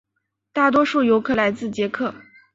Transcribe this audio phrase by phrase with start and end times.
[0.51, 2.15] 大多数游客来自捷克。